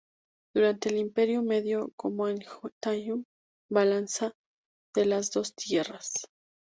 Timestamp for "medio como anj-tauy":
1.43-3.23